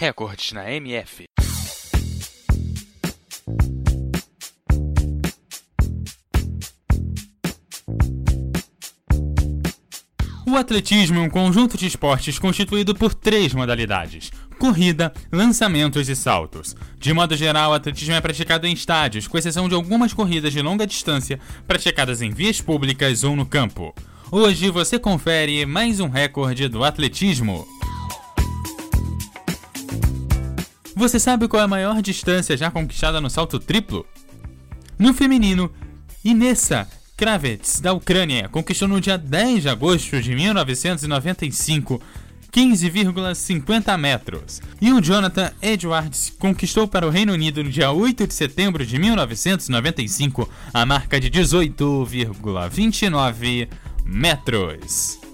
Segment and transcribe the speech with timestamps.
[0.00, 1.24] Recordes na MF.
[10.46, 16.76] O atletismo é um conjunto de esportes constituído por três modalidades: corrida, lançamentos e saltos.
[16.96, 20.62] De modo geral, o atletismo é praticado em estádios, com exceção de algumas corridas de
[20.62, 23.92] longa distância praticadas em vias públicas ou no campo.
[24.30, 27.66] Hoje você confere mais um recorde do atletismo.
[30.98, 34.04] Você sabe qual é a maior distância já conquistada no salto triplo?
[34.98, 35.70] No feminino,
[36.24, 42.02] Inessa Kravets, da Ucrânia, conquistou no dia 10 de agosto de 1995
[42.50, 44.60] 15,50 metros.
[44.80, 48.98] E o Jonathan Edwards conquistou para o Reino Unido no dia 8 de setembro de
[48.98, 53.68] 1995 a marca de 18,29
[54.04, 55.27] metros.